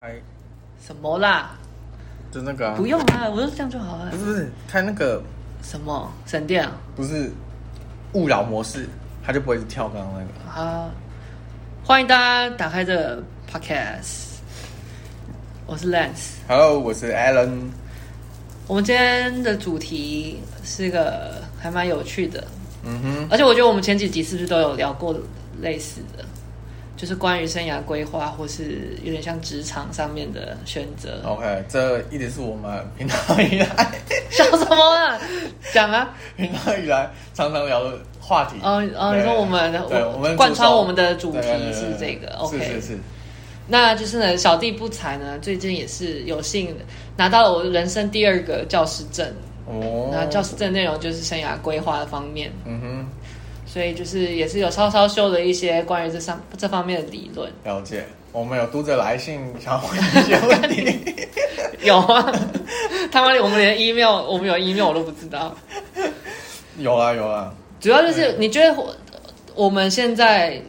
[0.00, 0.14] 开
[0.80, 1.56] 什么啦？
[2.30, 4.08] 就那个、啊、不用啊，我就这样就好了。
[4.12, 5.20] 不是不是，开那个
[5.60, 6.70] 什么省电啊？
[6.94, 7.28] 不是
[8.12, 8.88] 勿扰模式，
[9.24, 10.48] 它就不会一直跳刚刚那个。
[10.48, 10.88] 好，
[11.84, 13.20] 欢迎大家打开这个
[13.52, 14.36] podcast。
[15.66, 17.68] 我是 Lance，Hello，我是 Alan。
[18.68, 22.46] 我们今天的主题是一个还蛮有趣的，
[22.84, 25.12] 嗯哼，而且我觉得我们前几集是不是都有聊过
[25.60, 26.24] 类似的？
[26.98, 31.22] 就是关于生涯规划，或是有点像职场上面的选择。
[31.24, 33.66] OK，这一直是我们平常以来
[34.30, 35.16] 笑什么啊？
[35.72, 36.10] 讲啊！
[36.36, 38.56] 平常以来常常聊的话题。
[38.64, 39.72] 哦哦，你说我们，
[40.12, 41.40] 我们贯穿我们的主题
[41.72, 42.34] 是这个。
[42.38, 42.98] OK，是是是。
[43.68, 46.74] 那就是呢，小弟不才呢，最近也是有幸
[47.16, 49.24] 拿到了我人生第二个教师证。
[49.66, 50.10] 哦。
[50.10, 52.50] 那教师证内容就是生涯规划的方面。
[52.64, 53.06] 嗯哼。
[53.68, 57.50] 所以就是也是有稍稍修了一些关于这上这方面的理论。
[57.64, 61.28] 了解，我们有读者来信想要问一些问题。
[61.86, 62.32] 有啊，
[63.12, 65.54] 他妈的我们连 email 我们有 email 我都不知道。
[66.78, 68.94] 有啊有啊，主要就是你觉得我
[69.54, 70.60] 我们现在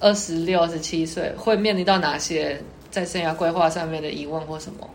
[0.00, 2.60] 二十六、二十七岁会面临到哪些
[2.90, 4.90] 在生涯规划上面的疑问或什么？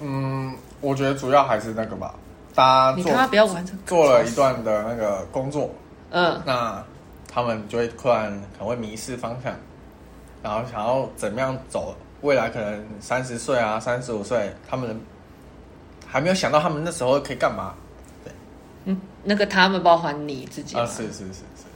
[0.00, 2.14] 嗯，我觉得主要还是那个吧，
[2.54, 5.70] 大家你看他不要完成做了一段的那个工作。
[6.10, 6.82] 嗯，那
[7.32, 9.54] 他们就会突然可能会迷失方向，
[10.42, 11.94] 然后想要怎么样走？
[12.22, 14.98] 未来可能三十岁啊，三十五岁，他们
[16.06, 17.74] 还没有想到他们那时候可以干嘛？
[18.24, 18.32] 对，
[18.86, 21.66] 嗯，那个他们包含你自己啊，是是是是。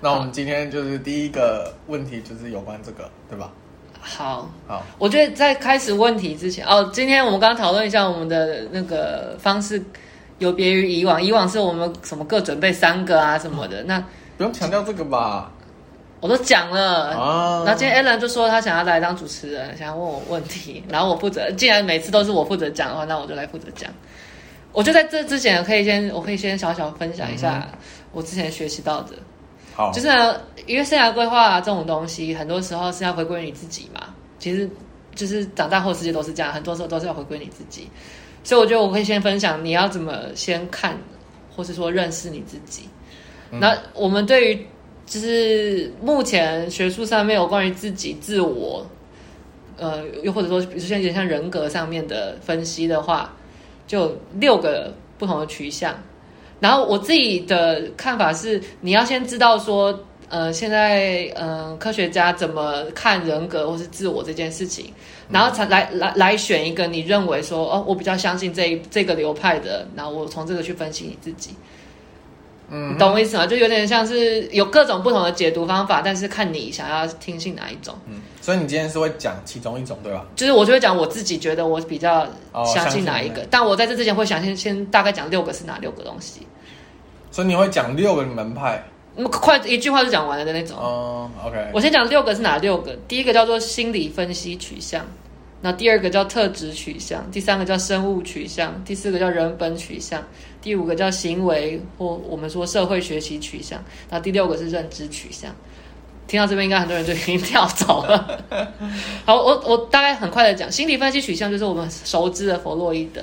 [0.00, 3.52] 那我们今天就是第一个问题，就是有关这个，对吧？
[4.00, 9.82] 好，好，我觉得在开始问题之前，哦，今天我们刚刚讨论一下我们的那个方式。
[10.42, 14.00] 有别于以往，以往是我们什么各准备三个啊什么的，那
[14.36, 15.52] 不用强调这个吧？
[16.20, 17.62] 我都讲了啊。
[17.64, 21.48] 然后今天 Alan 就说他想要来当主持人，想要问我问题，然后我负责。
[21.52, 23.88] 既然每次都是我负责讲的话，那我就来负责讲。
[24.72, 27.68] 我就在这之前，可以先我可以先小小分享一下
[28.10, 29.14] 我之前学习到的。
[29.76, 34.08] 好，就是呢，因为生涯规划这种东西，很多时候是要回归你自己嘛。
[34.38, 34.68] 其实
[35.14, 37.88] 就是长大后世界都是这样，很多时候都是要回归你自己。
[38.44, 40.98] 所以我觉得我可以先分享你要怎么先看，
[41.54, 42.88] 或是说认识你自己。
[43.50, 44.66] 嗯、那我们对于
[45.06, 48.86] 就是目前学术上面有关于自己、自我，
[49.76, 53.34] 呃，又或者说比如说像像人格上面的分析的话，
[53.86, 55.94] 就六个不同的取向。
[56.60, 60.06] 然后我自己的看法是，你要先知道说。
[60.32, 64.90] 呃，现在嗯、呃，科学家怎么看人格或是自我这件事情，
[65.28, 71.50] 然后才来来来选一个你认为说哦，我比较相信这这个流派的，然后我从这个去分析你自己，
[72.70, 73.46] 嗯，懂我意思吗？
[73.46, 77.94] 就有点像是有各种不同的解读方法，但是看你想要听信哪一种。
[78.06, 80.24] 嗯，所以你今天是会讲其中一种对吧？
[80.34, 82.26] 就是我就会讲我自己觉得我比较
[82.64, 86.46] 相信哪一个，哦、但我在这之前会想先先大概讲六个是哪六个东西。
[87.30, 88.82] 所以你会讲六个门派。
[89.14, 90.76] 那么快一句话就讲完了的那种。
[90.78, 91.70] 哦、oh，OK。
[91.72, 92.96] 我先讲六个是哪六个？
[93.06, 95.04] 第一个叫做心理分析取向，
[95.60, 100.22] 那第二个叫特质取向，第三个叫生物取向，第四个叫人本取向，
[100.62, 105.54] 第五个叫行为或我们说社会学习取向，那第六个是认知取向。
[106.26, 108.42] 听到这边，应该很多人就已经跳走了。
[109.26, 113.22] 好，我我大概很快的讲，心理分析取向就是我们熟知的弗洛伊德.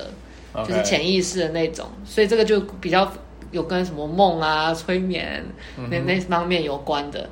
[0.66, 3.10] 就是潜意识的那种，所以这个就比较。
[3.50, 5.44] 有跟什么梦啊、催眠
[5.90, 7.28] 那那方面有关的，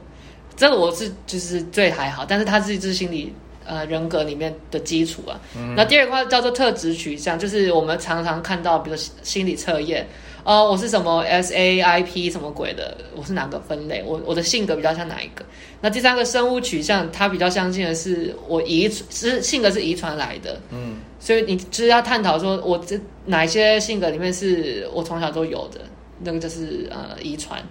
[0.56, 3.32] 这个我是就是最还好，但是它是一支心理
[3.64, 5.38] 呃人格里面的基础啊。
[5.76, 10.06] 那第二块叫做特质取向，就是我们常常看到，比如说心理测验，
[10.42, 15.44] 哦，我是什么 SAIP 什么鬼的，我是哪个分类，我我的性格比较像哪一个？
[15.80, 25.80] 那第三个生物取向，它比较相信的是我遗是性格是遗传来的，嗯，所以你就是要探讨说我这哪一些性格里面是我从小都有的。
[26.20, 27.62] 那个就是呃遗传，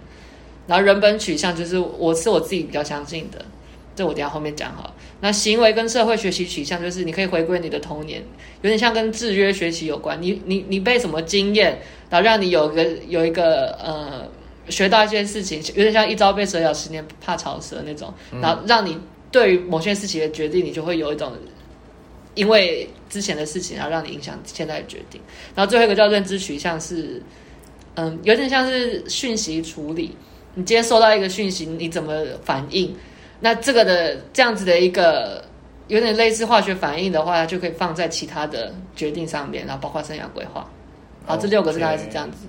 [0.66, 3.44] 然后人本取向就是我是我自己比较相信的，
[3.94, 4.92] 这我等下后面讲哈。
[5.20, 8.22] 那行为跟社会学习取向就是你可以回归你的童年，
[8.62, 10.20] 有点像跟制约学习有关。
[10.22, 14.28] 你你你被什么经验，然后让你有个有一个呃
[14.68, 18.96] 学到一件事情，有点像一朝被蛇咬，十年怕草蛇那种，然后让你
[19.32, 21.32] 对于某些事情的决定，你就会有一种
[22.34, 25.20] 因为之前的事情，然后让你影响现在的决定。
[25.56, 27.20] 然后最后一个叫认知取向是。
[27.98, 30.14] 嗯，有点像是讯息处理。
[30.54, 32.94] 你今天收到一个讯息，你怎么反应？
[33.40, 35.44] 那这个的这样子的一个
[35.88, 40.64] 有点类似化学反应的话，就可以放在其他的决定上面，然后包括生涯规划。
[41.26, 42.46] 好.这六个是大概是这样子。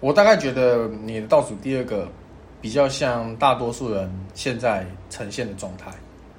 [0.00, 2.08] 我大概觉得你的倒数第二个
[2.62, 5.90] 比较像大多数人现在呈现的状态。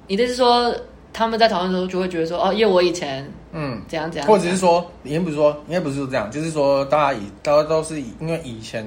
[0.08, 0.74] 你的是说
[1.12, 8.86] 他们在讨论的时候就会觉得说，哦，因为我以前嗯怎样怎样，或者是说，应该不是说，应该不是说这样，就是说，大家以大家都是以因为以前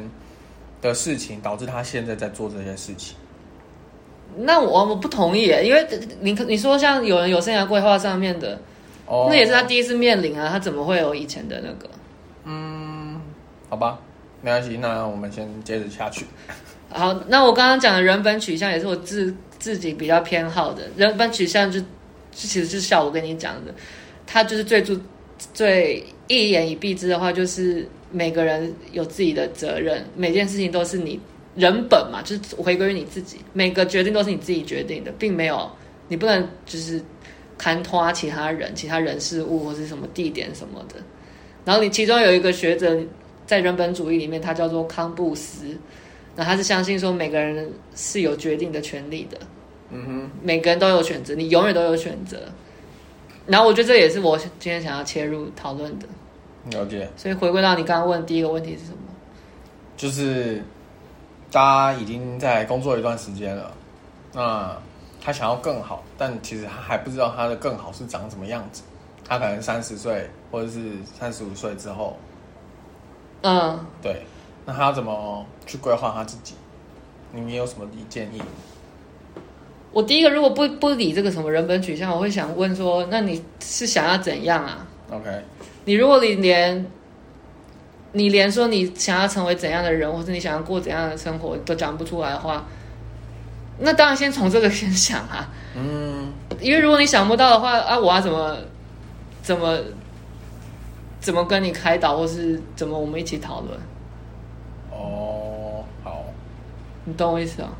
[0.81, 3.15] 的事情导致他现在在做这些事情。
[4.35, 5.87] 那我我不同意，因为
[6.19, 8.57] 你你说像有人有生涯规划上面的，
[9.05, 11.87] 哦，那也是他第一次面临啊，他怎么会有以前的那个？
[12.45, 13.21] 嗯，
[13.69, 13.99] 好吧，
[14.41, 16.25] 没关系，那我们先接着下去。
[16.89, 21.79] 好，那我刚刚讲的人本取向也是我自自己比较偏好的，人本取向就
[22.33, 23.73] 其实就是像我跟你讲的，
[24.25, 24.99] 他就是最注
[25.53, 31.19] 最一言以蔽之的话，就是每个人有自己的责任，每件事情都是你。
[31.55, 35.69] 人本嘛，就是回归于你自己，每个决定都是你自己决定的，并没有
[36.07, 36.99] 你不能就是
[37.59, 40.95] 看拖其他人、其他人事物或是什么地点什么的。
[41.63, 42.99] 然后你其中有一个学者
[43.45, 45.77] 在人本主义里面，他叫做康布斯，
[46.35, 49.37] 那他是相信说每个人是有决定的权利的，
[49.93, 52.37] 嗯哼，每个人都有选择，你永远都有选择。
[53.45, 56.07] 然后我觉得这也是我今天想要切入讨论的。
[56.71, 57.09] 了解。
[57.15, 58.97] 所以回归到你刚刚问的第一个问题是什么？
[59.95, 60.61] 就是。
[61.51, 63.71] 大家已经在工作一段时间了，
[64.33, 64.75] 那
[65.21, 68.81] 他想要更好，但其实他还不知道他的更好是长什么样子。
[69.23, 72.17] 他可能三十岁或者是三十五岁之后，
[73.43, 74.25] 嗯，对，
[74.65, 76.55] 那他要怎么去规划他自己？
[77.31, 78.41] 你们有什么建议？
[79.93, 85.29] 我第一个，如果不不理这个什么人本取向，我会想问说，那你是想要怎样啊？OK，
[85.85, 86.85] 你如果你连。
[88.15, 92.63] 你连说你想要成为怎样的人，或者你想要过怎样的生活都讲不出来的话，
[93.79, 95.49] 那当然先从这个先想啊。
[95.75, 96.31] 嗯，
[96.61, 98.55] 因为如果你想不到的话啊，我要怎么
[99.41, 99.79] 怎么
[101.19, 103.75] 怎么跟你开导，或是怎么我们一起讨论？
[104.91, 106.23] 哦，好，
[107.05, 107.73] 你懂我意思啊？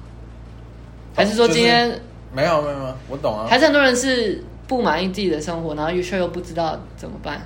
[1.16, 2.02] 还是说今天、就是、
[2.34, 3.46] 没有没有没有，我懂啊。
[3.48, 7.42] 还是很多人是不满意自己的生活，然后又却又不知道怎么办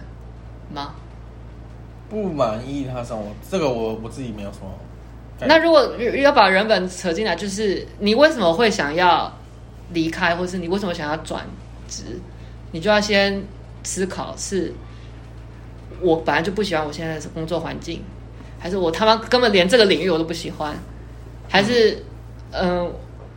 [0.74, 0.94] 吗？
[2.10, 4.68] 不满意他生活，这个我我自己没有什么。
[5.42, 9.32] 那如果要把人本扯进来，就是你为什么会想要
[9.92, 11.46] 离开，或是你为什么想要转
[11.88, 12.04] 职？
[12.72, 13.44] 你就要先
[13.84, 14.74] 思考：是
[16.02, 18.02] 我本来就不喜欢我现在的工作环境，
[18.58, 20.76] 还是我他妈根本连这个领域我都不喜欢？
[21.50, 22.04] 还是
[22.52, 22.92] 嗯、呃，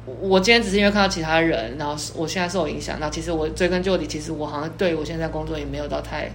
[0.06, 2.98] 我今天只是因为看到其他人，然后我现在受影响。
[2.98, 6.30] 那其实我追根究底，其实我好像对我现在工作也没有到太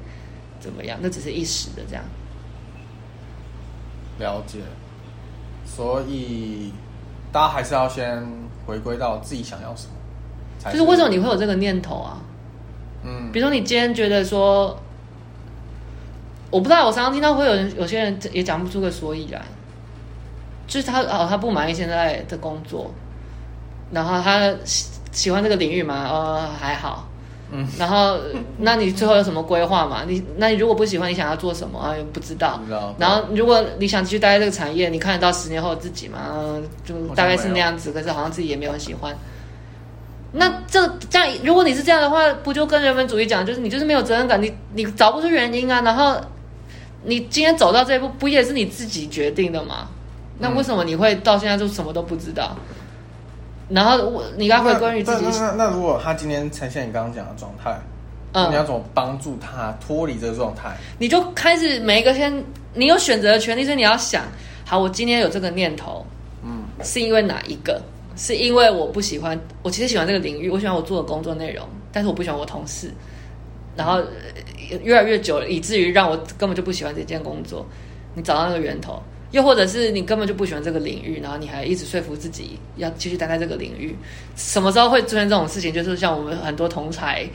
[0.60, 2.04] 怎么样，那只是一时的这样。
[4.20, 4.60] 了解，
[5.66, 6.72] 所以
[7.32, 8.26] 大家还是要先
[8.66, 10.72] 回归到自己想要什么。
[10.72, 12.18] 就是为什么你会有这个念头啊？
[13.04, 14.80] 嗯，比如说你今天觉得说，
[16.50, 19.42] 我不知道，我常常听到会有人，有些人也讲不出个所以然。
[20.66, 22.90] 就是他哦，他不满意现在的工作，
[23.96, 26.06] 然后他喜喜欢这个领域吗？
[26.12, 27.08] 呃，还好。
[27.52, 28.18] 嗯，然后，
[28.58, 30.04] 那你最后有什么规划嘛？
[30.06, 32.58] 你那你如果不喜欢，你想要做什么不知道。
[32.58, 32.94] 不知道。
[33.00, 36.20] 然后，如果你想继续待在这个产业，你看得到十年后的自己吗？
[36.84, 39.16] 就大概是那样子，可是好像自己也没有很喜欢。
[40.34, 45.80] 那这这样，如果你是这样的话，不就跟人文主义讲，就是你就是没有责任感，你你找不出原因啊。
[45.82, 46.20] 然后，
[47.04, 49.88] 你今天走到这一步，不也是你自己决定的吗？
[50.40, 52.58] 那为什么你会到现在就什么都不知道？
[53.68, 57.76] 然后我，你刚回关于自己那那，那，那如果他今天呈现你刚刚讲的状态，
[58.34, 60.76] 嗯，你要怎么帮助他脱离这个状态？
[61.00, 62.44] 你就开始每一个先，
[62.74, 64.24] 你有选择的权利，所以你要想，
[64.66, 66.06] 好，我今天有这个念头，
[66.44, 67.82] 嗯，是因为哪一个？
[68.16, 72.90] 是因为我不喜欢，我其实喜欢这个领域，我喜欢我做的工作内容，但是我不喜欢我同事，
[73.76, 74.02] 然后
[74.84, 77.66] 越来越久了，以至于让我根本就不喜欢这件工作。
[78.14, 79.02] 你找到那个源头。
[79.32, 83.96] 又或者是你根本就不喜欢这个领域，然后你还一直说服自己要继续待在这个领域。
[84.36, 85.74] 什么时候会出现这种事情？
[85.74, 87.28] 就是像我们很多同才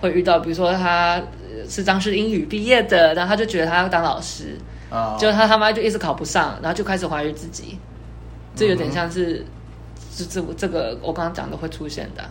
[0.00, 1.22] 会遇到，比如说他
[1.68, 4.56] 是当时英语毕业的，然后他就觉得他要当老师，
[4.90, 7.78] 啊，就他他妈就一直考不上，然后就开始怀疑自己。
[8.54, 9.44] 这有点像是，
[10.16, 12.24] 这这这个我刚刚讲的会出现的。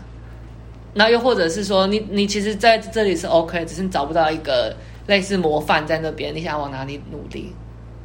[0.94, 4.76] 那又或者是说，你你其实在这里是 OK，只是你找不到一个
[5.08, 7.54] 类似模范在那边，你想要往哪里努力？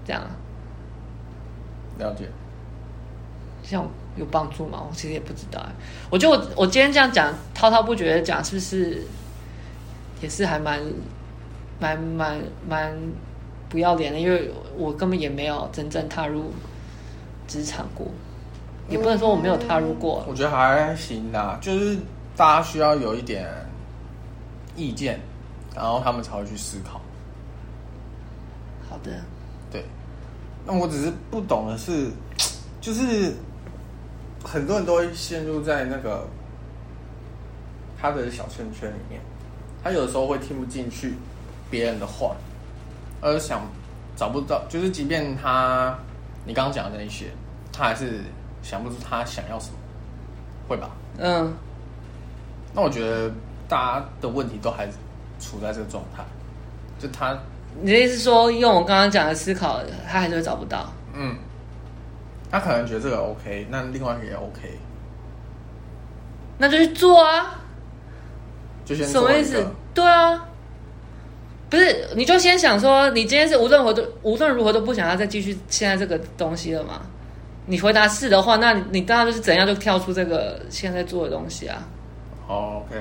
[0.06, 0.22] 这样。
[2.00, 2.24] 了解，
[3.62, 4.84] 这样有帮助吗？
[4.88, 5.64] 我其实也不知道。
[6.10, 9.06] 我觉得我我今天这样讲滔滔不绝的讲，是不是
[10.20, 10.80] 也是还蛮
[11.78, 12.38] 蛮蛮
[12.68, 12.92] 蛮
[13.68, 14.18] 不要脸的？
[14.18, 16.52] 因为我根本也没有真正踏入
[17.46, 18.06] 职场过，
[18.88, 20.24] 也不能说我没有踏入过。
[20.26, 21.96] 我觉得还行啦，就是
[22.36, 23.46] 大家需要有一点
[24.74, 25.20] 意见，
[25.76, 27.00] 然后他们才会去思考。
[28.88, 29.12] 好的。
[30.66, 32.10] 那我只是不懂的是，
[32.80, 33.34] 就是
[34.44, 36.26] 很多人都会陷入在那个
[38.00, 39.20] 他的小圈圈里面，
[39.82, 41.14] 他有的时候会听不进去
[41.70, 42.36] 别人的话，
[43.20, 43.62] 而想
[44.16, 45.98] 找不到，就是即便他
[46.44, 47.26] 你刚刚讲的那一些，
[47.72, 48.20] 他还是
[48.62, 49.74] 想不出他想要什么，
[50.68, 50.90] 会吧？
[51.18, 51.52] 嗯。
[52.72, 53.28] 那我觉得
[53.68, 54.86] 大家的问题都还
[55.40, 56.22] 处在这个状态，
[57.00, 57.36] 就他，
[57.82, 60.92] 你的意思说，用我刚刚讲的思考，他还是会找不到？
[61.14, 61.36] 嗯。
[62.50, 64.76] 他可能觉得这个 OK，那另外一个也 OK，
[66.58, 67.60] 那就去做啊。
[68.84, 69.64] 就先什么意思？
[69.94, 70.48] 对啊，
[71.68, 77.02] 不是，你就先想说，你今天是无论如何都无论如何都不想要再继续现在这个东西了嘛？
[77.66, 81.86] 你回答是的话，那你你当然就是怎样就跳出这个现在做的东西啊。
[82.48, 82.96] OK。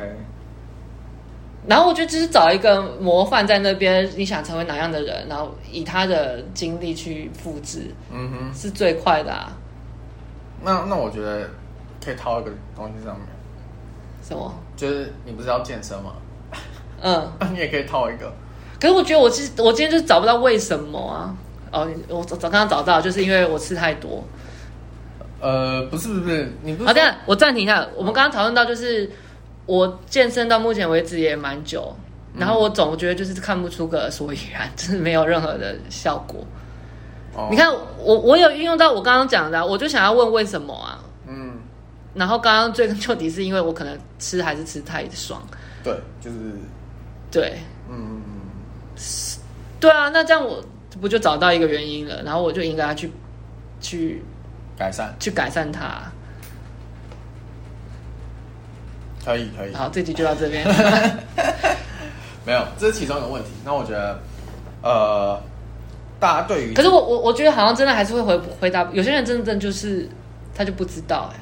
[1.67, 9.51] 然后我觉得就是找一个模范在那边，你想成为哪样的人，然后以他的经历去复制，嗯哼，是最快的啊。
[10.63, 11.47] 那那我觉得
[12.03, 13.27] 可以套一个东西上面。
[14.23, 14.51] 什么？
[14.75, 16.13] 就是你不是要健身吗？
[17.01, 18.31] 嗯， 你也可以套一个。
[18.79, 21.35] 可是我觉得我其实我今天就是找不到为什么啊。
[21.71, 24.23] 哦，我早刚刚找到，就是因为我吃太多。
[25.39, 26.87] 呃，不是不是你不是。
[26.87, 27.85] 好，这样我暂停一下。
[27.95, 29.11] 我们刚刚讨论到就是。
[29.69, 31.95] 我健身到目前为止也蛮久，
[32.35, 36.43] 然后我总觉得就是看不出个所以然， 就是没有任何的效果。
[37.35, 40.99] 哦、你看，我我有运用到我刚刚讲的，我就想要问为什么啊？
[41.27, 41.53] 嗯。
[42.15, 45.39] 然后刚刚追根究底，是因为我可能吃还是吃太爽。
[45.83, 46.37] 对，就是。
[47.29, 47.59] 对。
[47.87, 48.23] 嗯。
[49.79, 50.59] 对啊，那这样我
[50.99, 52.23] 不就找到一个原因了？
[52.23, 53.11] 然后我就应该去
[53.79, 54.23] 去
[54.75, 56.11] 改善，去改善它。
[59.23, 60.65] 可以可以，好，这集就到这边。
[62.45, 63.49] 没有，这是其中一个问题。
[63.63, 64.17] 那我觉得，
[64.81, 65.39] 呃，
[66.19, 68.89] 大家对于，可是我我我觉得好像真的还是会回回答。
[68.91, 70.09] 有些人真的就是
[70.55, 71.39] 他就不知道，哎，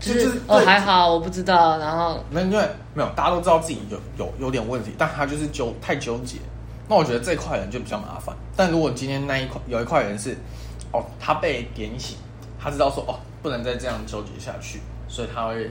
[0.00, 1.76] 就是哦还好，我不知道。
[1.78, 6.38] 然后那因为没有，大家都知道自己有有有点问题，但他就是纠太纠结。
[6.88, 8.34] 那我觉得这块人就比较麻烦。
[8.56, 10.34] 但如果今天那一块有一块人是
[10.92, 12.16] 哦，他被点醒，
[12.58, 15.70] 他知道说哦，不能再这样纠结下去，所以他会。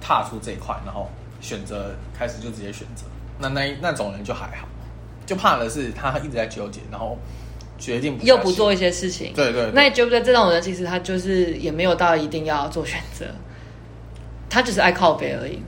[0.00, 1.08] 踏出这一块，然后
[1.40, 3.04] 选择开始就直接选择，
[3.38, 4.66] 那那那种人就还好，
[5.26, 7.16] 就怕的是他一直在纠结，然后
[7.78, 9.32] 决定不又不做一些事情。
[9.34, 13.26] 对，对对，那你觉不觉得这种人其实他就是也没有到一定要做选择，
[14.48, 15.62] 他只是爱靠背而已。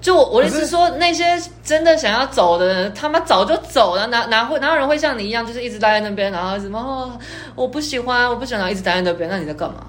[0.00, 1.24] 就我我的意思是说，那些
[1.64, 7.18] 真的想要走的人，他妈早就走了，哪哪会哪有人会像你一样，就是一直待在那边，然后什么、哦、
[7.56, 9.84] 我不喜欢，我不想要一直待在那边，那你在干嘛？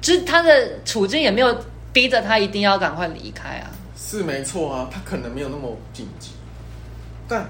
[0.00, 1.54] 就是他的处境也没有
[1.92, 6.30] 逼着他一定要赶快离开啊，是没错啊，他可能没有那么紧急，
[7.28, 7.44] 但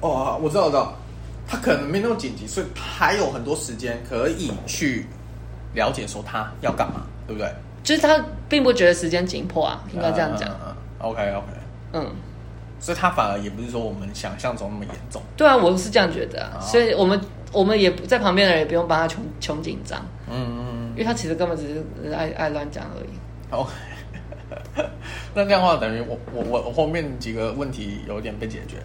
[0.00, 0.94] 哦，我知道，我知道，
[1.46, 5.06] 他可能没那么紧急，所以他还有很多时间可以去
[5.74, 7.52] 了解说他要干嘛，对不对？
[7.82, 10.48] 就是他并不觉得时间紧迫啊，应该这样讲。
[10.50, 11.46] 嗯嗯，OK OK，
[11.94, 12.06] 嗯，
[12.78, 15.22] 所以他反而也不是说我们想象中那么严重。
[15.36, 17.18] 对啊，我是这样觉得啊，所以我们
[17.52, 20.59] 我们也在旁边的人也不用帮他穷穷紧张，嗯
[21.00, 23.10] 为他其实根本只是爱爱乱讲而已。
[23.50, 23.68] 好，
[25.34, 28.84] 那这样的话等于我我我我后面几个问题有点被解决了。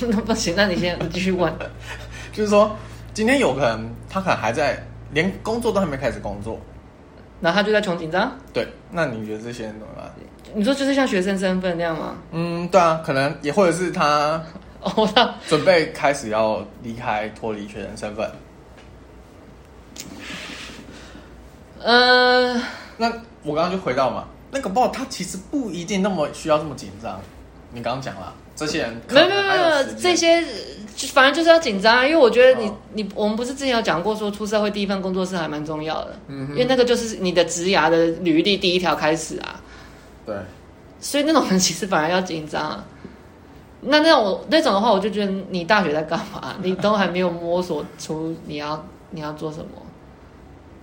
[0.08, 1.52] 那不行，那你先继续问。
[2.32, 2.74] 就是说，
[3.12, 6.58] 今天有可能他可能还在连工作都还没开始工作，
[7.40, 8.36] 然后他就在穷紧张。
[8.52, 10.10] 对，那你觉得这些人怎么办？
[10.52, 12.16] 你说就是像学生身份那样吗？
[12.32, 14.42] 嗯，对啊，可能也或者是他
[14.80, 18.28] 哦，他准备开始要离开脱离学生身份。
[21.84, 22.54] 呃，
[22.96, 23.12] 那
[23.42, 27.20] 我刚刚就回到嘛，那个报他其实不一定那么需要这么紧张。
[27.72, 30.42] 你刚刚讲了，这些人没有没有没有这些，
[31.12, 39.60] 反正就是要紧张啊，因为我觉得你、哦、你我们不是之前有讲过说出社会第一份工作是还蛮重要的，嗯，因为那个就是你的职涯的履历第一条开始啊。
[40.24, 40.34] 对，
[41.00, 42.84] 所以那种人其实反而要紧张啊。
[43.82, 46.54] 那那种那种的话，我就觉得你大学在干嘛？
[46.62, 49.66] 你都还没有摸索出你要你要做什么。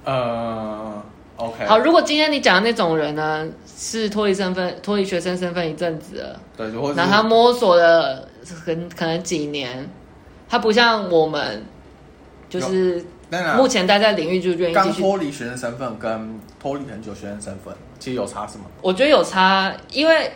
[0.03, 1.03] 呃、
[1.37, 8.27] uh,，OK，好，如果今天你讲的那种人呢，是脱离身份、脱离学生身份一阵子了，对，然后他摸索了
[8.65, 9.87] 很可能几年，
[10.49, 11.63] 他不像我们，
[12.49, 13.05] 就是
[13.55, 14.73] 目前待在领域就愿意。
[14.73, 18.65] 刚脱离学生身份跟脱离很久学生身份，其实有差什么？
[18.81, 20.31] 我觉得有差，因为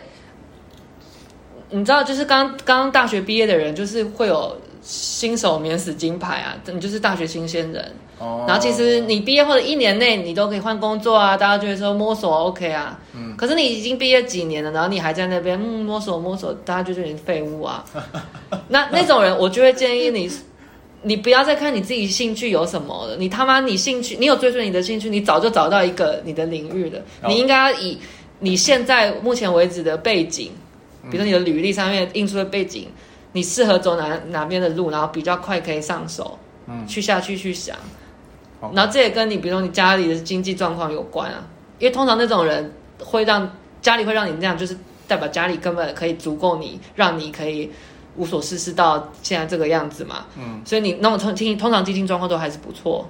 [1.70, 7.92] 你知道，就是刚刚大学毕业的人，就是会有新手免死金牌啊，你就是大学新鲜人。
[8.18, 12.98] 然后其实你毕业后的一年内，你都可以换工作啊，大家觉得说摸索 OK 啊。
[13.14, 13.36] 嗯。
[13.36, 17.84] 可是你已经毕业几年了，然后你还在那边嗯摸索摸索，大家就觉得你废物啊。
[18.68, 20.30] 那那种人，我就会建议你，
[21.02, 27.00] 你不要再看你自己兴趣有什么了，你他妈你兴趣，你有追随你的兴趣，你早就找到一个你的领域了。
[27.22, 27.32] Oh.
[27.32, 27.98] 你应该以
[28.38, 30.50] 你现在目前为止的背景，
[31.10, 32.92] 比如说你的履历上面印出的背景，嗯、
[33.36, 37.76] 你适合走哪哪边的路，然后比较快可以上手，嗯，去下去去想。
[38.72, 41.44] 然后这也跟你，比如说你家里的经济状况有关啊，
[41.78, 43.48] 因为通常那种人会让
[43.82, 44.76] 家里会让你那样，就是
[45.06, 47.70] 代表家里根本可以足够你，让你可以。
[48.18, 53.06] 无所事事到现在这个样子嘛，嗯，所以你那么通经通常经济状况都还是不错。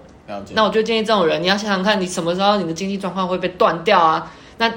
[0.52, 4.28] 那我就建议这种人，你要想想看你什么时候你的经济状况会被断掉啊？
[4.59, 4.68] 那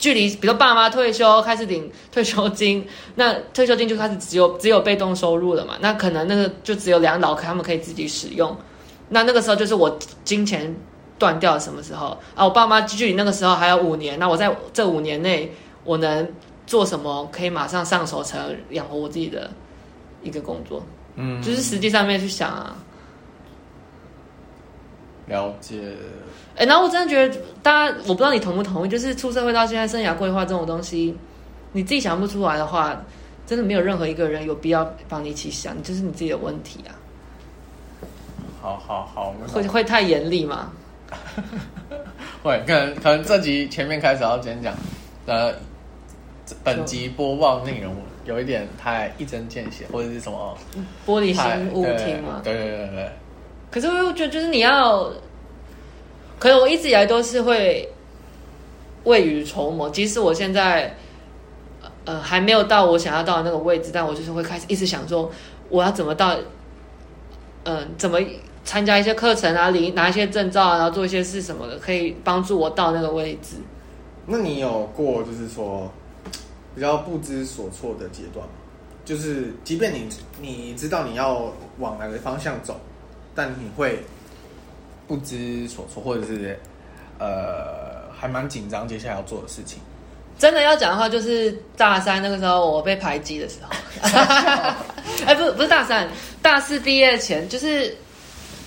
[0.00, 5.74] 距离比如爸妈退休开始领退休金，那退休金就开始只有只有被动收入了嘛？
[5.80, 8.56] 那可能那个就只有两老可他们可以自己使用。
[9.10, 10.74] 那那个时候就是我金钱
[11.18, 12.44] 断掉什么时候啊？
[12.44, 15.54] 我爸妈距离那个时候还有五年，那我在这五年内
[15.84, 16.26] 我能
[16.66, 19.48] 做什么可以马上上手才能养活我自己的？
[20.22, 22.76] 一个工作，嗯，就是实际上面去想啊，
[25.30, 25.80] 了解。
[26.56, 31.16] 哎、欸，然后我真的觉得，大家我不知道你同不同意，就是出社会到现在，生涯规划这种东西，
[31.72, 33.00] 你自己想不出来的话，
[33.46, 36.92] 真的没有任何一个人有必要帮你一起想，就是你自己的问题啊。
[38.60, 40.70] 好好好，会会太严厉吗？
[42.42, 44.74] 会，可能可能这集前面开始要先讲，
[45.26, 45.54] 呃，
[46.62, 47.94] 本集播报内容。
[48.26, 50.56] 有一点太一针见血，或者是什么
[51.06, 52.42] 玻璃心误听嘛？
[52.44, 53.12] 对对对对。
[53.70, 55.10] 可是我又觉得，就是你要，
[56.38, 57.88] 可是我一直以来都是会
[59.04, 59.88] 未雨绸缪。
[59.90, 60.96] 即使我现在
[62.04, 65.30] 呃还没有到我想要到的那个位置，但我就是会开始一直想说，
[65.68, 66.36] 我要怎么到，
[67.64, 68.18] 嗯、怎么
[68.64, 73.56] 参加一些课程啊，领拿一些证照啊，然后做一些事什么的，可以帮助我到那个位置。
[74.26, 75.90] 那你有过，就是说？
[76.72, 78.46] 比较不知所措的阶段，
[79.04, 80.08] 就是即便你
[80.40, 82.78] 你知道你要往哪个方向走，
[83.34, 84.02] 但你会
[85.06, 86.58] 不知所措，或者是
[87.18, 89.78] 呃还蛮紧张接下来要做的事情。
[90.38, 93.70] 真的要讲的话，就是大三那个时候我被排挤的时候，
[95.26, 96.08] 哎，不不是大三，
[96.40, 97.94] 大四毕业前，就是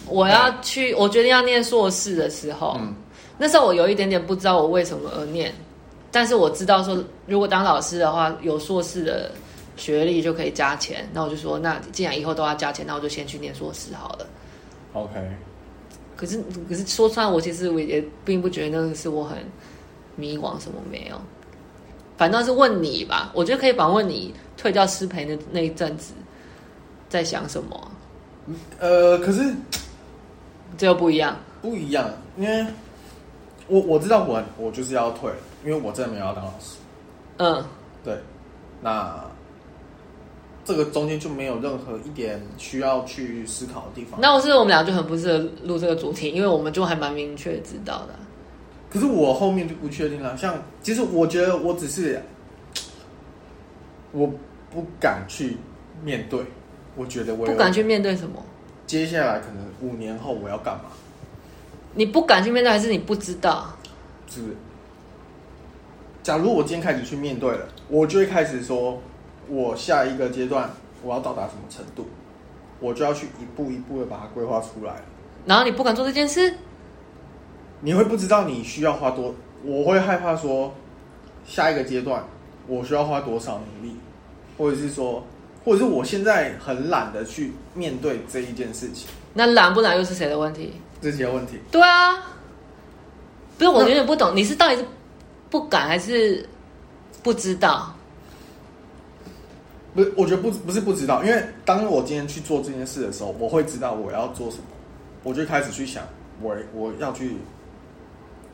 [0.06, 2.94] 我要去，我决定要念硕士的时候，嗯，
[3.40, 5.52] 那时候我有一点点不知道我为什么而念。
[6.12, 9.32] 但是我知道说，如果当老师的话，有硕士的
[9.76, 11.10] 学历就可以加钱。
[11.12, 14.28] 那我就说，那既然以后都要加钱，那我就先去念硕士好了。
[14.94, 15.12] OK。
[16.16, 19.38] 可是，可是说穿，我其实我也并不觉得那个是我很
[20.16, 21.20] 迷惘，什么没有。
[22.18, 26.14] 反倒是问你吧，我觉得可以访问你退掉师培的那一阵子
[27.10, 27.92] 在想什么。
[28.80, 29.54] 呃，可是
[30.78, 32.66] 这又不一样，不一样，因为
[33.68, 35.32] 我我知道我我就是要退。
[35.66, 36.76] 因为我真的没有要当老师，
[37.38, 37.64] 嗯，
[38.04, 38.20] 对，
[38.82, 39.24] 那
[40.66, 44.20] 这个中间就没有任何一点需要去思考的地方。
[44.22, 48.14] 那我是我们俩就很不适合录这个主题，因为我们就还蛮明确知道的。
[48.90, 50.38] 可是我后面就不确定了。
[50.38, 52.22] 像其实我觉得我只是
[54.12, 54.28] 我
[54.72, 55.58] 不敢去
[56.04, 56.40] 面对，
[56.96, 58.44] 我觉得我不敢去面对什么？
[58.86, 60.84] 接下来可能五年后我要干嘛？
[61.96, 63.76] 你不敢去面对，还是你不知道？
[64.30, 64.42] 是。
[66.22, 69.02] 假如我今天开始去面对了，我就会开始说，
[69.48, 70.70] 我下一个阶段
[71.04, 72.08] 我要到达什么程度，
[72.80, 74.96] 我就要去一步一步的把它规划出来。
[75.46, 76.56] 然后你不敢做这件事，
[77.82, 80.74] 你会不知道你需要花多，我会害怕说，
[81.46, 82.24] 下一个阶段
[82.68, 83.96] 我需要花多少努力，
[84.58, 85.24] 或者是说，
[85.66, 89.10] 或者是我现在很懒得去面对这一件事情。
[89.34, 90.74] 那懒不懒又是谁的问题？
[91.02, 91.60] 自己的问题。
[91.72, 92.14] 对啊，
[93.58, 94.86] 不是我有点不懂，你是到底是？
[95.50, 96.44] 不敢还是
[97.22, 97.93] 不知道？
[99.94, 104.64] 不是，我觉得不不是不知道，因为当我今天去做这件事的时候，我会知道我要做什么，
[105.24, 106.04] 我就开始去想
[106.42, 107.38] 我我要去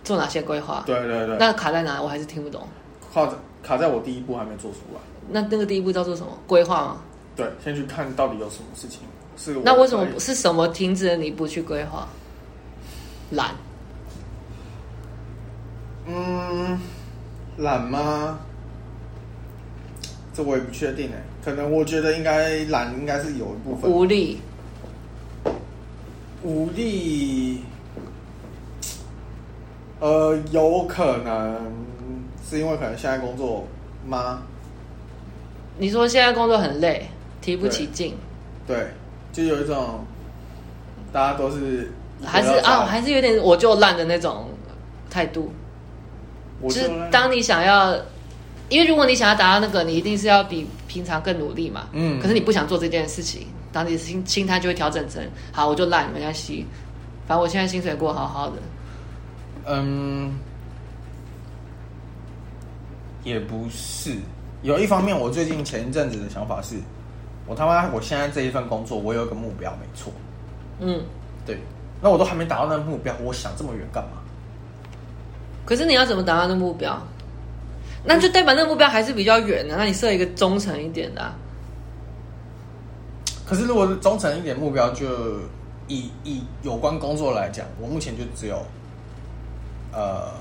[0.04, 0.84] 做哪些规划。
[0.86, 2.02] 对对对，那卡在哪？
[2.02, 2.68] 我还是听不懂。
[3.14, 5.00] 卡在卡在我第一步还没做出来。
[5.30, 6.38] 那那个第一步叫做什么？
[6.46, 7.02] 规划吗？
[7.36, 9.02] 对，先去看到底有什么事情
[9.38, 9.54] 是。
[9.64, 12.08] 那为什么是什么停止了你不去规划？
[13.32, 13.52] 懒。
[16.06, 16.80] 嗯，
[17.58, 18.40] 懒吗？
[20.40, 21.22] 这我也不确定哎。
[21.44, 24.40] 可能我觉得应该懒，应该是有一部分无力。
[26.42, 27.62] 无力，
[30.00, 31.58] 呃，有可能
[32.50, 33.68] 是因为可能现在工作
[34.08, 34.42] 吗？
[35.78, 37.06] 你说现在工作很累，
[37.42, 38.16] 提不起劲。
[38.66, 38.88] 对，
[39.34, 40.06] 就有一种
[41.12, 41.92] 大家都是
[42.24, 44.48] 还是啊，还是有点我就烂的那种
[45.10, 45.52] 态度。
[46.64, 47.98] 就是当你想要，
[48.70, 51.90] 因为如果你想要达到那个，你一定是要比平常更努力嘛。
[51.92, 52.20] 嗯。
[52.22, 56.66] 可是你不想做这件事情，当你的心心态就会调整成，好，我就懒，没关系，
[57.28, 58.56] 反正我现在薪水过好好的。
[59.66, 60.38] 嗯，
[63.24, 64.16] 也不是。
[64.62, 66.76] 有一方面，我最近前一阵子的想法是，
[67.48, 70.12] 我他妈，我现在这一份工作，我有一个目标，没错。
[70.80, 71.02] 嗯，
[71.46, 71.58] 对。
[72.02, 74.12] 那我都还没达到那个目标，我想这么远干嘛？
[75.66, 77.00] 可是你要怎么达到那个目标？
[78.04, 79.76] 那就代表那个目标还是比较远的。
[79.76, 81.36] 那你设一个中程一点的啊。
[83.46, 85.06] 可是如果是中程一点目标，就
[85.88, 88.64] 以以有关工作来讲，我目前就只有，
[89.92, 90.32] 呃，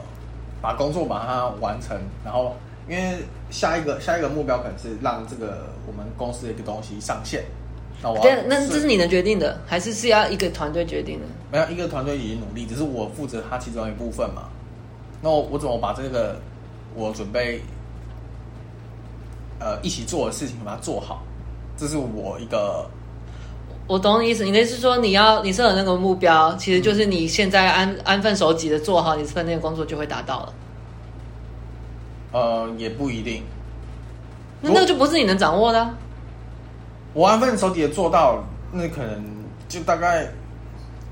[0.61, 2.55] 把工作把它完成，然后
[2.87, 3.19] 因为
[3.51, 7.45] 下一个下一个目标可能是让这个我们公司的一个东西上线。
[8.03, 11.27] 那我对，那这是你能决定的，还是是要一个团队决定的？
[11.51, 14.45] 没有，一个团队已经努力，只是我负责它其中一部分嘛。
[15.23, 16.37] 那我我怎么把这个
[16.95, 17.61] 我准备
[19.59, 21.23] 呃一起做的事情把它做好？
[21.77, 22.89] 这是我一个。
[23.87, 30.53] 我懂你意思，你的意思是说你要你设的那个目标，其实就是你现在安安分守己的做好你这份那个工作就会达到了。
[32.33, 33.43] 呃，也不一定。
[34.61, 35.95] 那那个就不是你能掌握的啊。
[37.15, 39.25] 我安分守己的做到，那可能
[39.69, 40.29] 就大概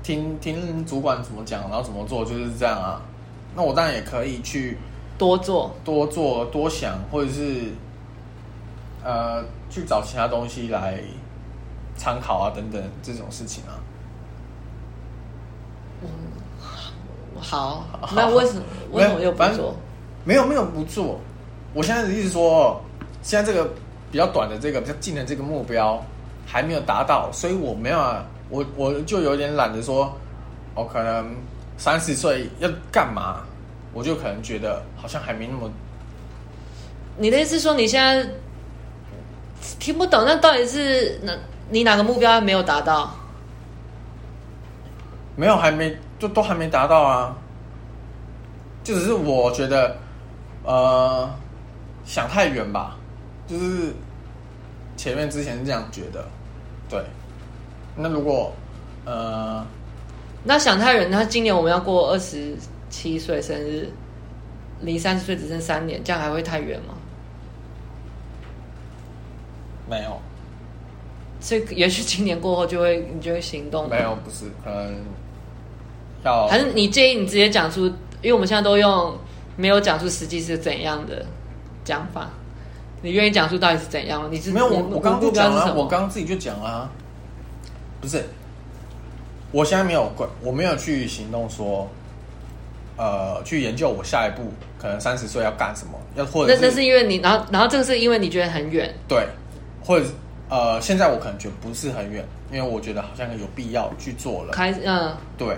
[0.03, 3.01] 听听主管怎么讲，然后怎么做，就是这样啊。
[3.55, 4.77] 那我当然也可以去
[5.17, 7.71] 多做、多做、多想，或者是
[9.03, 10.99] 呃去找其他东西来
[11.95, 13.79] 参考啊，等等这种事情啊。
[16.01, 16.07] 嗯，
[17.39, 17.83] 好，
[18.15, 19.75] 那为什么 为什么又不做？
[20.23, 21.19] 没有没有不做。
[21.73, 22.81] 我现在的意思说，
[23.21, 23.69] 现在这个。
[24.09, 26.01] 比较短的这个比较近的这个目标
[26.45, 30.09] 还没有达到，所以我没有啊，我我就有点懒得说，
[30.73, 31.35] 我可能
[31.77, 33.41] 三十岁要干嘛，
[33.97, 35.67] 我就可能觉得好像还没那么。
[37.17, 38.29] 你的意思说你现在
[39.79, 41.33] 听不懂，那到底是哪
[41.71, 43.11] 你哪个目标还没有达到？
[45.35, 47.35] 没有，还没就都还没达到啊，
[48.83, 49.97] 就只是我觉得
[50.63, 51.27] 呃
[52.05, 52.95] 想太远吧。
[53.47, 53.95] 就是
[54.95, 56.23] 前面之前是这样觉得，
[56.87, 57.03] 对。
[57.95, 58.53] 那如果
[59.05, 59.65] 呃，
[60.43, 62.55] 那想太远，那今年我们要过二十
[62.89, 63.89] 七岁生日，
[64.81, 66.93] 离三十岁只剩三年，这样还会太远吗？
[69.89, 70.19] 没有。
[71.39, 73.87] 所以也许今年过后就会你就会行动。
[73.87, 74.95] 没有，不是，可能
[76.23, 79.15] 要还是你建议你直接讲出，因为我们现在都用
[79.55, 81.25] 没有讲出实际是怎样的
[81.85, 82.29] 讲法。
[83.03, 84.27] 你愿意讲述到底是怎样？
[84.31, 86.91] 你是没有我，我刚刚就讲了，我刚刚自己就讲了啊，
[88.01, 88.25] 不是，
[89.51, 91.87] 我现在没有管，我没有去行动说，
[92.97, 99.25] 呃，去研究我下一步可能三十岁要干什么，要或者那那是因为你，然后然后这个是因为你觉得很远，对，
[99.85, 100.05] 或者
[100.49, 105.55] 呃，现在我可能觉得不是很远，因为我觉得好像有必要去做了，开嗯，对，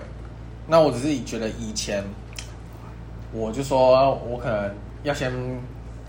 [0.67, 2.03] 那我只是觉得以前，
[3.31, 5.31] 我就说我可能要先。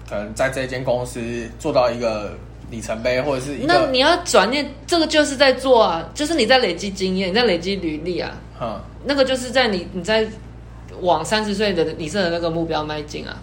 [0.09, 1.21] 可能在这间公司
[1.61, 2.33] 做到一个
[2.69, 8.33] 里程碑，或者是那你要转念，这个就是在做啊，就是你在累积经验，你在累积履历啊。
[8.61, 10.27] 嗯，那个就是在你你在
[11.03, 13.37] 往三十岁的你设的那个目标迈进啊。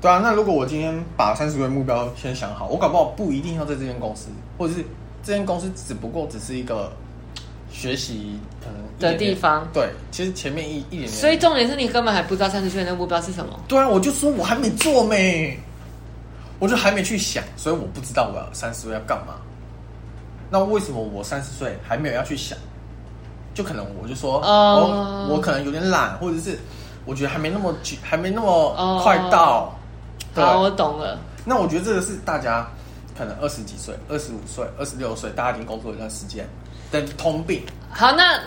[0.00, 4.84] 对啊，那如果我今天把三十岁目标先想好，我搞不好不一定要在这间公司，或者是
[5.22, 6.92] 这间公司只不过只是一个
[7.70, 9.66] 学习可能的地方。
[9.72, 11.12] 对，其实前面一一点点。
[11.12, 13.58] 所以重点是你根本还不知道三十岁的那个目标是什么。
[13.66, 15.58] 对啊，我就说我还没做没。
[16.58, 19.34] 我就还没去想，所以我不知道我要三十岁要干嘛。
[20.48, 22.56] 那为什么我三十岁还没有要去想？
[23.56, 26.58] 就可能我就说，哦，我可能有点懒，或者是
[27.06, 29.72] 我觉得还没那么还没那么快到。
[30.34, 31.18] Oh, 好，我懂了。
[31.42, 32.68] 那我觉得这个是大家
[33.16, 36.46] 可能二十几岁、二十五岁、二十六岁，大家已经工作一段时间
[36.92, 37.62] 的通病。
[37.88, 38.38] 好，那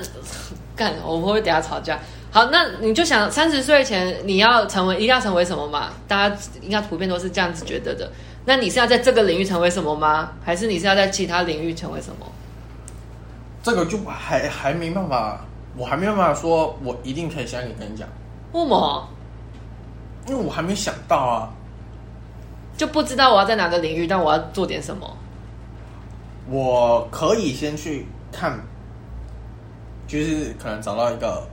[0.76, 1.98] 干，我会不会等下吵架？
[2.30, 5.90] 好，那你就想三十岁前你要成为，一定要成为什么嘛？
[6.08, 8.08] 大家应该普遍都是这样子觉得的。
[8.46, 10.30] 那你是要在这个领域成为什么吗？
[10.46, 12.28] 还是你是要在其他领域成为什么？
[13.62, 15.40] 这个就还还没办法，
[15.76, 18.08] 我还没办法说，我一定可以现在跟你讲。
[18.54, 19.08] 为什么？
[20.28, 21.50] 因为我还没想到啊，
[22.78, 25.18] 就不知道我要在哪个领域，但我要做点什么。
[26.50, 28.60] 我可以先去看，
[30.08, 31.48] 就是可能找到一个。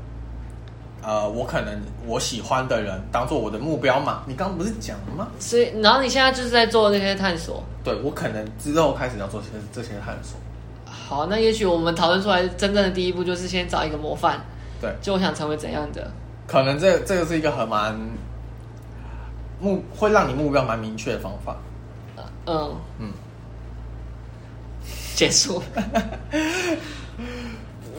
[1.02, 4.24] 呃，我可能我喜欢的人当做我的目标嘛？
[4.26, 5.28] 你刚刚不是讲了吗？
[5.38, 7.62] 所以，然后你现在就是在做那些探索。
[7.84, 10.36] 对，我可能之后开始要做些这些探索。
[11.08, 14.44] 好，那也许我们讨论出来真正的第一步就是先找一个模范。
[14.80, 16.10] 对，就我想成为怎样的？
[16.48, 17.96] 可能这这个是一个很蛮
[19.60, 21.56] 目会让你目标蛮明确的方法。
[22.46, 23.12] 嗯嗯。
[25.14, 25.62] 结束。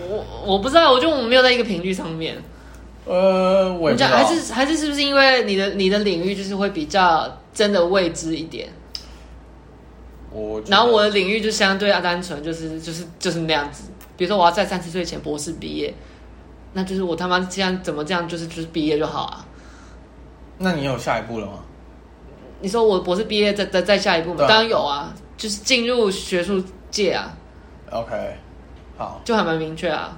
[0.10, 2.38] 我我不知道，我觉得我们没有在一个频率上面。
[3.06, 8.68] 呃，我讲还是还是是不是因为你的你的领域就是会比较真的未知一点？
[10.38, 13.86] 我然后我的领域就相对啊单纯，就是就是就是那样子。
[14.16, 15.94] 比如说我要在三十岁前博士毕业，
[16.74, 19.46] 那就是我他妈这样怎么这样就是就是毕业就好啊？
[20.60, 21.54] 那你有下一步了吗？
[22.60, 24.46] 你说我博士毕业再再再下一步吗？
[24.48, 27.36] 当然有啊，就是进入学术界啊。
[27.92, 28.36] OK，
[28.98, 30.18] 好，就还蛮明确啊。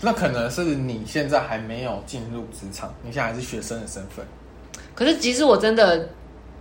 [0.00, 4.24] 那可能是你现在还没有进入职场，你现在还是学生的身份。
[4.94, 6.08] 可是即使我真的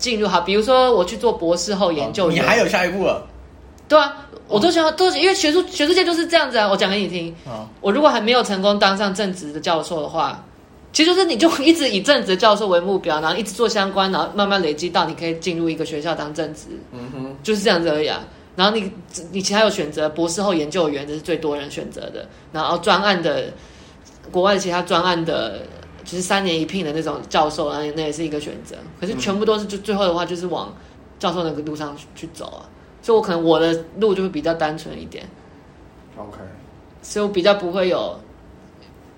[0.02, 3.26] 进入好，比如说我去做博士后研究，哦，你还有下一步了。
[3.88, 6.68] 对啊，我都想都因为学术学术界就是这样子啊。
[6.68, 10.44] 我讲给你听，哦，我如果还没有成功当上正职的教授的话，
[10.92, 16.62] 其实就是你就一直以正职教授为目标，然后一直做相关，然后慢慢累积到你可以进入一个学校当正职。
[16.92, 18.22] 嗯哼，就是这样子而已啊。
[18.56, 18.92] 然后你
[19.32, 22.28] 你其他有选择博士后研究员，这是最多人选择的。
[22.52, 23.46] 然后专案的
[24.32, 25.62] 国外其他专案的，
[26.12, 28.76] 就是三年一聘的那种教授，那那也是一个选择。
[29.00, 30.76] 可是全部都是就最后的话，就是往
[31.18, 32.68] 教授那个路上去走啊。
[33.02, 35.26] 所以我可能我的路就会比较单纯一点。
[36.18, 36.40] OK，
[37.02, 38.20] 所以我比较不会有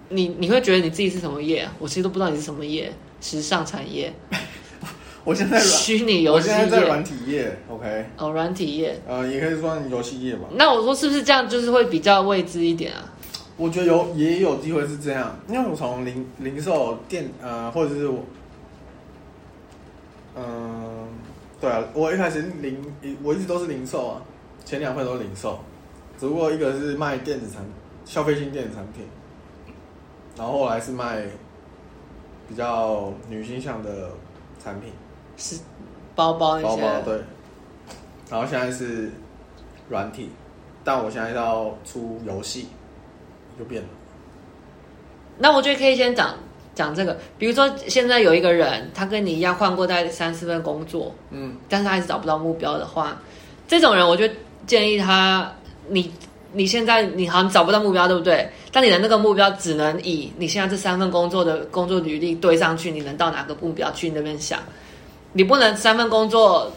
[0.10, 1.67] 你你会觉得你自己是什么业？
[1.79, 4.13] 我其实都不知道你是什么业，时尚产业。
[5.25, 10.41] 我现在虚拟游戏，我现在在软体业，OK，哦，软体业，呃，也可以算游戏业吧。
[10.51, 13.12] 那我说是不是这样，就是会比较未知一点啊？
[13.56, 18.20] 我觉得有也有机会是这样，因为我从零零售店，呃，或者是我，
[20.36, 21.08] 嗯、呃，
[21.62, 22.84] 对啊，我一开始零，
[23.22, 24.22] 我一直都是零售啊，
[24.66, 25.60] 前两份都是零售，
[26.20, 27.63] 只不过一个是卖电子产
[28.06, 29.06] 消费性电子产品，
[30.36, 31.24] 然后后来是卖
[32.50, 34.10] 比较女性向的
[34.63, 34.92] 产品。
[35.38, 35.60] 是
[36.16, 37.22] 包包那些，包包对，
[38.30, 39.12] 然后现在是
[39.89, 40.30] 软体，
[40.84, 42.68] 但我现在要出游戏，
[43.58, 43.88] 就变了。
[45.38, 46.36] 那我觉得可以先讲
[46.76, 53.20] 讲这个，比如说现在有一个人，他跟你一样换过大概三四份工作，嗯，但是他还是找不到目标的话，
[53.68, 54.28] 这种人我就
[54.66, 55.52] 建议他，
[55.88, 56.12] 你
[56.52, 58.48] 你现在你好像找不到目标，对不对？
[58.72, 64.60] 但你的那个目标只能以你现在这三份工作的工作履历对上去，你能到哪个目标去那边想。
[65.36, 66.72] 你不能三份工作，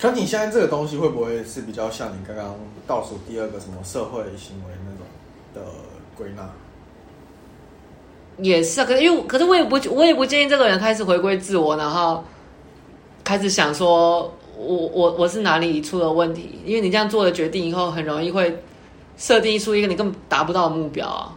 [0.00, 4.74] 可你现在这个东西会不会是比较像你刚刚倒数第二个什么社会行为
[6.16, 6.48] 归纳？
[8.38, 12.24] 也是啊，可是因为可是我也不我也不建议这个人开始回归自我，然后
[13.22, 16.58] 开始想说我我我是哪里出了问题？
[16.64, 18.56] 因为你这样做的决定以后，很容易会
[19.16, 21.34] 设定出一个你根本达不到的目标啊。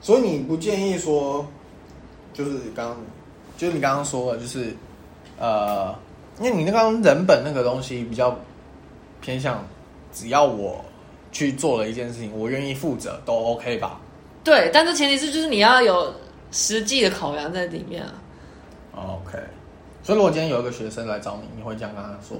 [0.00, 1.46] 所以你不建议说，
[2.34, 2.96] 就是刚。
[3.54, 4.74] 就是你刚刚说的，就是，
[5.38, 5.94] 呃，
[6.40, 8.36] 因为你那刚人本那个东西比较
[9.20, 9.64] 偏向，
[10.12, 10.84] 只要我
[11.32, 14.00] 去做了一件事情，我愿意负责都 OK 吧？
[14.44, 16.14] 对，但是前提是就是你要有
[16.52, 18.14] 实际的考量在里面啊。
[18.94, 19.38] OK，
[20.02, 22.36] 所以如果今天有一个学生来找你，你会这样跟他说？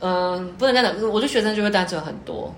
[0.00, 2.54] 嗯，不能这样讲，我觉得学生就会单纯很多。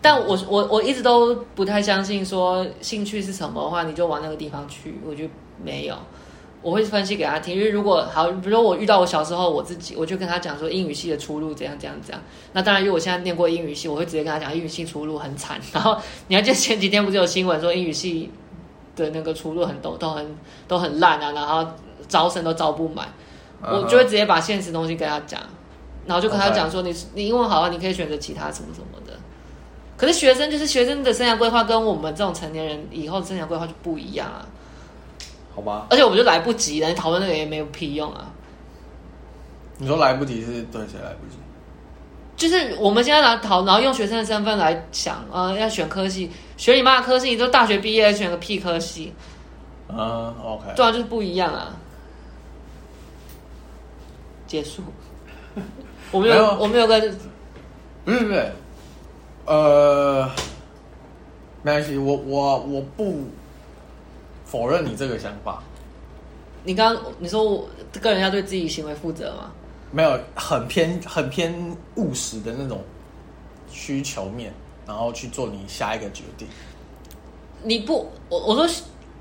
[0.00, 4.98] 但我我我一直都不太相信说兴趣是什么的话，你就往那个地方去。
[5.04, 5.30] 我觉得
[5.62, 5.96] 没有，
[6.62, 7.54] 我会分析给他听。
[7.54, 12.22] 因为如果好，比如说我遇到我小时候我自己，我就跟他讲说英语系的出路怎样怎样怎样。
[12.52, 15.60] 那当然，因为我现在念过英语系，我会直接跟他讲英语系出路很惨。
[15.72, 15.96] 然后
[16.28, 18.30] 你还记得前几天不是有新闻说英语系
[18.96, 21.66] 的那个出路很都都很都很烂啊，然后
[22.08, 23.08] 招生都招不满。
[23.60, 25.40] 我就会直接把现实东西跟他讲，
[26.04, 27.04] 然后就跟他讲说你，你、okay.
[27.14, 29.12] 你英文好啊，你可以选择其他什么什么的。
[29.96, 34.44] 可是学生就是学生的生涯规划，跟我们这种成年人以后的生涯规划就不一样啊。
[35.54, 35.86] 好吧。
[35.90, 38.30] 而且我们就来不及了，你讨论那个也没有屁用啊。
[39.78, 41.36] 你说来不及是对谁来不及？
[42.36, 49.12] 就是我们现在来讨，然后用学生的身份来想，呃，要选科系，选你妈的科系，你都大学毕业选个屁科系。
[49.88, 50.72] 嗯、uh,，OK。
[50.74, 51.76] 对啊，就是不一样啊。
[54.46, 54.82] 结束。
[56.10, 57.00] 我们有，我们有个，
[58.04, 58.52] 不是不是。
[59.44, 60.28] 呃，
[61.62, 63.24] 没关系，我我我不
[64.52, 65.62] 否认你这个想法。
[66.62, 67.66] 你刚刚你说我
[68.02, 69.50] 个人要对自己行为负责吗？
[69.90, 71.54] 没有，很偏很偏
[71.94, 72.84] 务实的那种
[73.70, 74.52] 需求面，
[74.86, 76.46] 然后去做你下一个决定。
[77.62, 78.68] 你不，我我说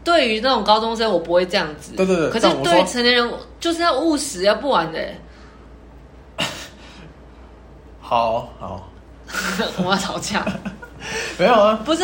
[0.03, 1.93] 对于那种高中生，我不会这样子。
[1.95, 2.29] 对对对。
[2.29, 4.99] 可是对于成年人，就是要务实，要不玩的。
[8.01, 8.89] 好好。
[9.77, 10.45] 我们要吵架？
[11.39, 12.03] 没有啊，不是，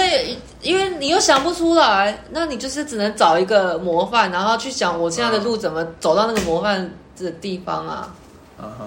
[0.68, 8.14] 因为你又想不出来，那你就是只能找一个模范，然后去想我现在的路怎么走到那个模范的地方啊。
[8.62, 8.86] 嗯哼，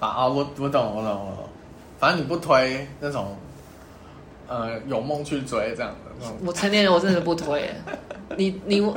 [0.00, 1.48] 啊啊，我我懂我懂我懂，
[2.00, 3.36] 反正你不推那种，
[4.48, 6.26] 呃，有梦去追这样的。
[6.44, 7.70] 我成年人我真的不推。
[8.36, 8.92] 你你我，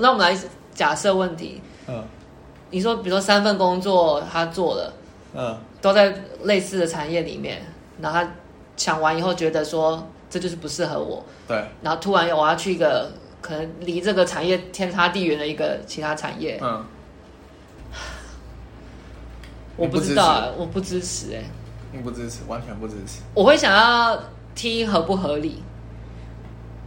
[0.00, 0.36] 那我们来
[0.74, 1.62] 假设问题。
[1.86, 2.02] 嗯。
[2.70, 4.92] 你说，比如说三份工作他做了，
[5.34, 6.12] 嗯，都在
[6.42, 7.62] 类似的产业里面，
[8.00, 8.28] 然后他
[8.78, 11.22] 抢完以后觉得说这就是不适合我。
[11.46, 11.62] 对。
[11.82, 13.12] 然后突然我要去一个
[13.42, 16.58] 可能离这个产业天差地远的一个其他产业。
[16.62, 16.82] 嗯。
[19.76, 21.42] 我不知道，我不支持哎。
[21.92, 23.20] 你不支持，完全不支持。
[23.34, 24.18] 我会想要
[24.54, 25.62] 听合不合理。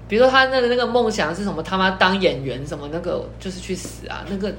[0.08, 1.63] 比如说他那个那个梦想是什么？
[1.63, 2.89] 他妈当演员什么？
[2.91, 4.25] 那个就是去死啊！
[4.30, 4.54] 那个。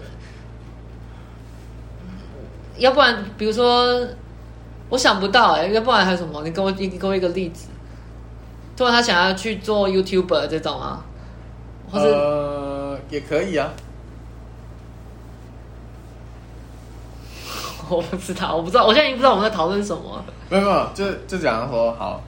[2.78, 4.00] 要不然，比如说，
[4.92, 5.72] 我想不到哎、欸。
[5.72, 6.42] 要不然还有什么？
[6.44, 7.68] 你给我，你给我一个例子。
[8.76, 11.02] 突然他想要去做 YouTuber 这种啊，
[11.90, 13.70] 或者呃，也可以啊。
[17.88, 20.22] 我不知道，我不知道，我现在已经不知道我们在讨论什么。
[20.50, 22.22] 没有没有，就就讲说，好，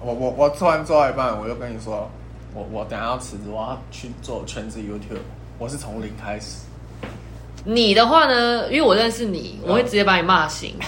[0.00, 2.10] 我我我突然做到一半，我就跟你说，
[2.52, 5.20] 我我等下要辞职，我要去做全职 YouTube，
[5.56, 6.62] 我是从零开始。
[7.64, 8.66] 你的话呢？
[8.72, 10.74] 因为我认识你，我会直接把你骂醒。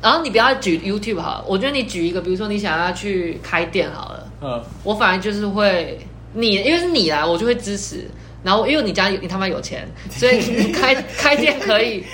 [0.00, 4.30] 然后你不要举 YouTube 好了，我觉得你举一个，比如说你想要去开店好了。
[4.40, 4.64] 嗯。
[4.84, 5.98] 我反而就是会
[6.32, 8.08] 你，因为是你来，我就会支持。
[8.42, 12.04] 然后因为你家你他妈有钱， 所以你开开店可以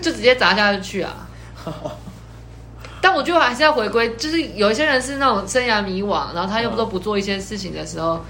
[0.00, 1.28] 就直接砸下去啊。
[3.02, 8.24] 但我觉得还是要回归，就是有一些人是那种生涯迷惘，然后他又不都不做一些事情的时候。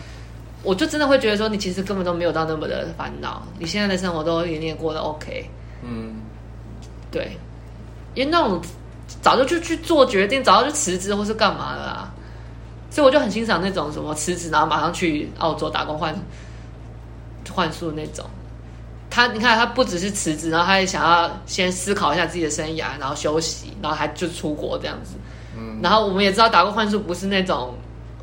[0.64, 5.44] 我就真的会觉得说，你其实根本都没有到那么的烦恼，你现在的生活都有点过得 OK。
[5.86, 6.14] 嗯，
[7.10, 7.36] 对，
[8.14, 8.58] 因为那种
[9.22, 12.12] 早就去去做决定，早就去辞职或是干嘛的啦，
[12.90, 16.14] 所以我就很欣赏那种什么辞职然后马上去澳洲打工换
[17.52, 18.24] 换宿那种。
[19.10, 25.14] 他你看，他不只是辞职，然后他也想要先思考一下自己的生涯，然后休息，然后还就出国这样子。
[25.56, 27.74] 嗯，然后我们也知道打工换宿不是那种。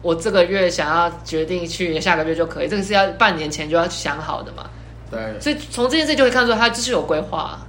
[0.04, 2.68] 我这个月想要决定去，下个月就可以。
[2.68, 4.68] 这个是要半年前就要想好的嘛？
[5.12, 5.40] 对。
[5.40, 7.60] 所以从这件事就会看出他就是有规划。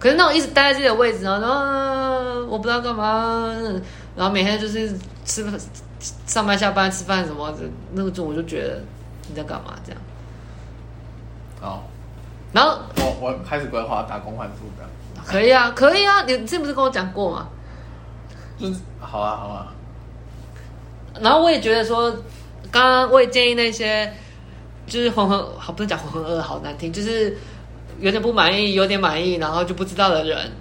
[0.00, 3.54] 可是那种一直待在自己的位置，然后我不知道干嘛，
[4.16, 4.92] 然后每天就是
[5.24, 5.46] 吃
[6.26, 7.58] 上班下班吃饭什么的，
[7.92, 8.82] 那个我就觉得
[9.28, 10.00] 你在干嘛这样？
[11.60, 11.84] 好。
[12.52, 14.90] 然后我我开始规划打工换宿这样。
[15.24, 17.46] 可以啊，可以啊，你之前不是跟我讲过吗？
[18.58, 19.72] 就是好啊，好啊。
[21.20, 22.10] 然后我也觉得说，
[22.72, 24.12] 刚刚我也建议那些，
[24.84, 27.36] 就是浑浑好不能讲浑浑噩噩好难听，就是
[27.98, 30.52] 有点不满意，有点满意，然后就不知道的人，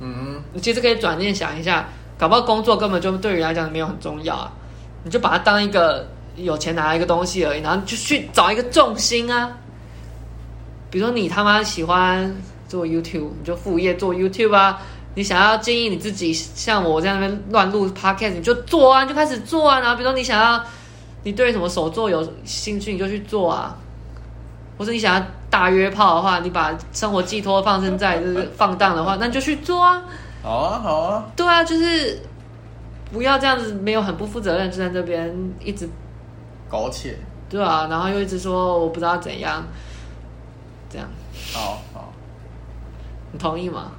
[0.00, 4.52] 嗯，你其实可以转念想一下，搞不好工作根本就对于来讲没有很重要啊，
[5.04, 9.50] 你就把它当一个有钱拿一个东西而已，然后就去找一个重心啊，
[10.90, 12.34] 比如说你他妈喜欢
[12.68, 14.80] 做 YouTube，你就副业做 YouTube 啊。
[15.14, 19.78] 你想要经营你自己，像我在那边乱录 podcast，你就做啊，你就开始做啊。
[19.78, 20.64] 然后，比如说你想要，
[21.22, 23.76] 你对什么手作有兴趣，你就去做啊。
[24.78, 30.02] 或者你想要大约炮的话，你把生活寄托放生在就是放荡的话，那你就去做啊。
[30.42, 31.26] 好啊，好啊。
[31.36, 32.18] 对啊，就是
[33.12, 35.86] 不要这样子，没有很不负责任，就在这边一直
[36.70, 37.18] 苟且。
[37.50, 39.62] 对啊，然后又一直说我不知道怎样，
[40.88, 41.06] 这样。
[41.52, 42.10] 好好，
[43.30, 43.92] 你同意吗？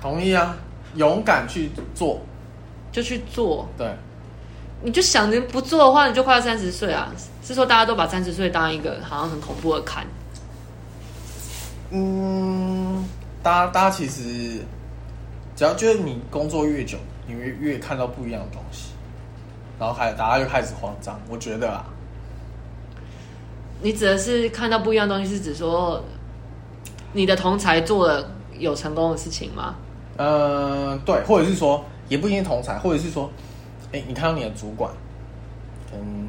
[0.00, 0.54] 同意啊，
[0.94, 2.20] 勇敢去做，
[2.92, 3.68] 就去做。
[3.76, 3.92] 对，
[4.80, 7.12] 你就想着不做的话，你就快要三十岁啊。
[7.42, 10.06] 是说大家都把三十岁当一个好像很恐怖的坎。
[11.90, 13.04] 嗯，
[13.42, 14.60] 大家大家其实
[15.56, 18.92] 只要就是你工作越久，你越越看到不一样的东西，
[19.78, 21.20] 然后开始大家就开始慌张。
[21.28, 21.84] 我觉得啊，
[23.82, 26.02] 你指的是看到不一样的东西，是指说
[27.12, 29.74] 你的同才做了有成功的事情吗？
[30.16, 33.28] 嗯，对，或者是说，也不一定同才，或者是说，
[33.90, 34.92] 哎，你看到你的主管，
[35.92, 36.28] 嗯，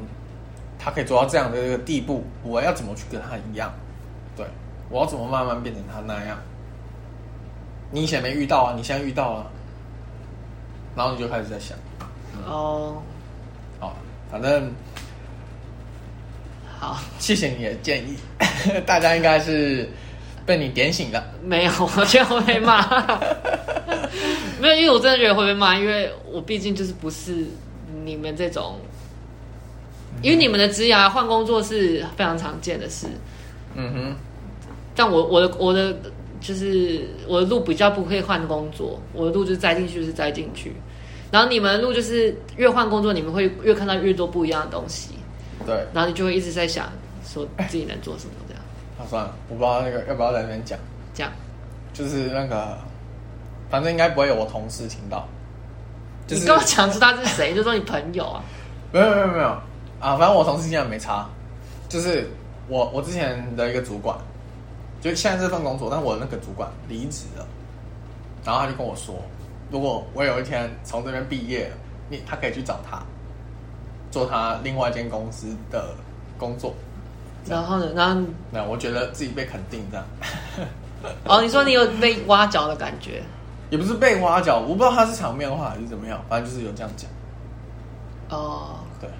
[0.78, 3.70] 他可以做到这样的一个地步，我要怎么去跟他一样？
[4.34, 4.46] 对，
[4.92, 6.38] 我要怎么慢慢变成他那样？
[7.90, 9.50] 你以前没遇到啊，你现在遇到了，
[10.94, 11.76] 然后你就开始在想，
[12.46, 13.02] 哦、嗯，
[13.80, 13.96] 好，
[14.30, 14.70] 反正
[16.78, 18.16] 好，谢谢你的建议，
[18.86, 19.88] 大家应该是。
[20.44, 21.24] 被你点醒的？
[21.40, 22.82] 没有，我觉得会被骂。
[24.60, 27.46] 没有，因为我真的觉得会被骂，因为我毕竟就是不是
[28.04, 28.80] 你们这种，
[30.20, 33.06] 因为你们的职涯换工作是非常常见的事。
[33.76, 34.16] 嗯哼。
[34.94, 35.94] 但我我的我的
[36.40, 40.72] 就是我的路比较不会换工作，我的路就是栽进去就是栽进去。
[41.30, 45.10] 然后你们的路就是越换工作，你们会越看到越多不一样的东西。
[45.64, 45.74] 对。
[45.94, 46.90] 然后你就会一直在想，
[47.24, 48.62] 说自己能做什么这样。
[48.98, 49.06] 好。
[49.06, 50.78] 算了，我不知道那个要不要在那边讲。
[51.14, 51.30] 讲，
[51.92, 52.76] 就是那个
[53.70, 55.26] 反正应该不会有我同事听到。
[56.26, 58.44] 就是、你跟我讲出他是谁，就说你朋友啊？
[58.92, 59.48] 没有没有没有
[60.00, 61.26] 啊，反正我同事现在没差。
[61.88, 62.28] 就是
[62.68, 64.16] 我我之前的一个主管，
[65.02, 67.44] 就现在这份工作，但我那个主管离职了，
[68.44, 69.16] 然后他就跟我说，
[69.70, 71.70] 如果我有一天从这边毕业，
[72.08, 73.02] 你他可以去找他，
[74.10, 75.94] 做他另外一间公司的
[76.38, 76.72] 工作。
[77.44, 77.90] 然后呢？
[77.96, 78.22] 然后
[78.52, 80.06] 那我觉得自己被肯定这样。
[81.24, 83.20] 哦，你说你有被挖角的感觉？
[83.70, 87.10] 也不是被挖角，我不知道他是场面话还是怎么样，反正就是有这样讲。
[88.28, 89.10] 哦，对。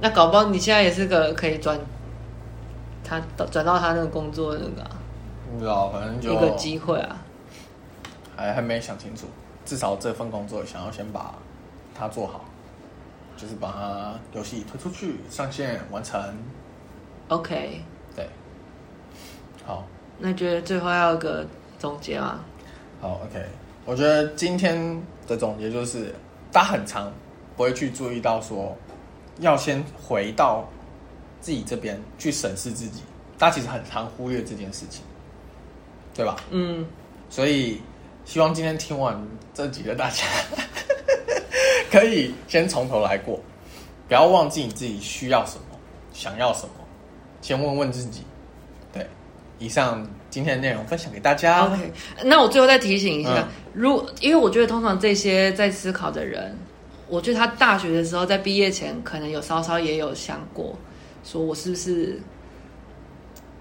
[0.00, 1.78] 那搞不好你现在也是个可以转
[3.08, 4.90] 他转到他那个工作那个、啊，
[5.52, 7.16] 不知道，反正就一个机会啊。
[8.36, 9.26] 还还没想清楚，
[9.64, 11.34] 至少这份工作想要先把
[11.94, 12.44] 它做好，
[13.36, 16.20] 就是把它游戏推出去上线完成。
[17.28, 17.82] OK。
[18.14, 18.28] 对。
[19.64, 19.84] 好。
[20.18, 21.46] 那觉得最后要有个
[21.78, 22.40] 总结吗？
[23.00, 23.44] 好，OK。
[23.84, 26.14] 我觉得今天的总结就是，
[26.52, 27.12] 大家很长
[27.56, 28.76] 不会去注意到说，
[29.40, 30.64] 要先回到
[31.40, 33.02] 自己这边去审视自己。
[33.38, 35.02] 大家其实很常忽略这件事情，
[36.14, 36.36] 对吧？
[36.50, 36.86] 嗯。
[37.30, 37.80] 所以
[38.24, 39.20] 希望今天听完
[39.54, 40.24] 这集的大家，
[41.90, 43.40] 可以先从头来过，
[44.08, 45.78] 不要忘记你自己需要什么，
[46.12, 46.70] 想要什么，
[47.40, 48.22] 先问问自己。
[49.60, 51.66] 以上今天的内容分享给大家。
[51.66, 56.56] OK，那我最后再提醒一下，嗯、如因为我觉得通常这些在思考的人，
[57.08, 60.78] 我觉得他大学的时候在毕业前可能有稍稍也有想过，
[61.24, 62.20] 说我是不是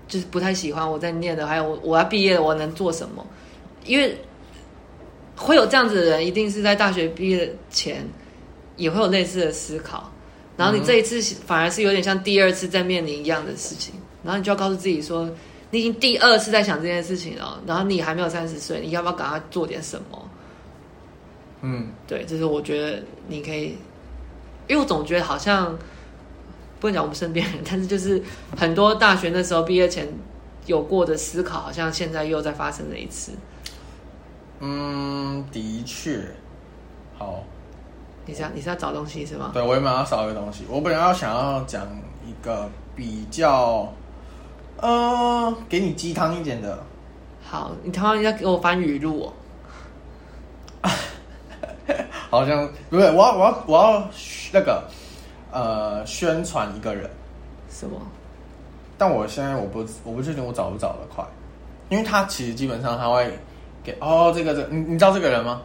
[0.07, 3.25] 就是不太喜欢我在念的，还有我我要毕业了，我能做什么？
[3.85, 4.17] 因为
[5.35, 8.05] 会有这样子的人，一定是在大学毕业前
[8.75, 10.11] 也会有类似的思考，
[10.55, 13.93] 然后你这一次反而是有点像第二次在面临一样的事情，
[14.23, 15.29] 然后你就要告诉自己说。
[15.69, 20.29] 你已经第二次在想这件事情了，然后你还没有三十岁，你要不要赶快做点什么？
[21.61, 23.75] 嗯，对，这是我觉得你可以，
[24.69, 25.77] 因为我总觉得好像
[26.79, 28.21] 不能讲我们身边人，但是就是
[28.57, 30.07] 很多大学那时候毕业前
[30.65, 33.31] 有过的思考，好像现在又在发生了一次。
[34.59, 36.19] 嗯，的确，
[37.17, 37.43] 好，
[38.25, 39.51] 你是要你是要找东西是吗？
[39.53, 40.65] 对，我也蛮要找一个东西。
[40.69, 41.85] 我本来要想要讲
[42.25, 43.91] 一个比较。
[44.79, 46.77] 呃，给你鸡汤一点的。
[47.43, 49.33] 好，你他妈要给我翻语录
[50.83, 50.91] 哦。
[52.29, 54.09] 好像不对，我要我要我要
[54.53, 54.87] 那个
[55.51, 57.09] 呃宣传一个人。
[57.69, 57.99] 什么？
[58.97, 61.23] 但我现在我不我不确定我找不找得快，
[61.89, 63.37] 因为他其实基本上他会
[63.83, 65.61] 给哦这个这個、你你知道这个人吗？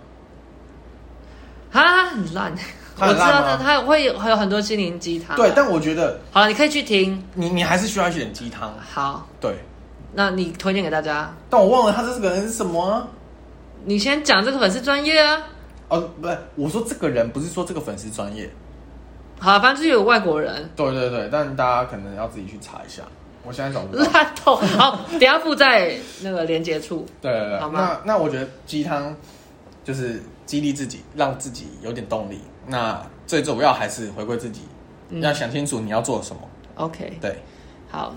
[1.73, 2.53] 啊，很烂。
[2.99, 5.35] 我知道他他会有还有很多心灵鸡汤。
[5.35, 7.25] 对，但我觉得好了，你可以去听。
[7.35, 8.75] 你你还是需要一点鸡汤。
[8.79, 9.57] 好，对，
[10.13, 11.33] 那你推荐给大家。
[11.49, 13.09] 但我忘了他这个人是什么啊？
[13.85, 15.43] 你先讲这个粉丝专业啊。
[15.89, 18.51] 哦，不是，我说这个人不是说这个粉丝专业。
[19.43, 20.71] 好，反正就是有外国人。
[20.77, 23.03] 对对对，但大家可能要自己去查一下。
[23.45, 24.05] 我现在找不到。
[24.13, 24.55] 烂透。
[24.55, 27.05] 好，等下附在那个连接处。
[27.21, 28.01] 对对对，好吗？
[28.05, 29.13] 那那我觉得鸡汤
[29.83, 32.41] 就是激励自己，让自己有点动力。
[32.69, 34.61] 那最主要还是回归自己，
[35.09, 36.43] 嗯，要想清楚你要做什么。
[36.77, 37.37] OK，对，
[37.91, 38.15] 好。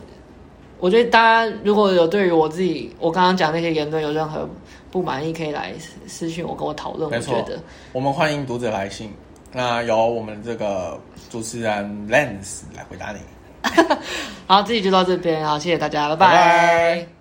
[0.77, 4.47] 我觉得大家如果有对于我自己我刚刚讲那些言论有任何
[4.91, 5.73] 不满意，可以来
[6.05, 7.09] 私信我跟我讨论。
[7.09, 7.57] 我觉得
[7.93, 9.11] 我们欢迎读者来信，
[9.55, 10.99] 那由我们这个
[11.29, 13.19] 主持人 Lens 来回答你。
[14.45, 16.27] 好，这集就到这边，好，谢谢大家，拜拜。
[16.27, 16.35] 拜
[17.05, 17.14] 拜。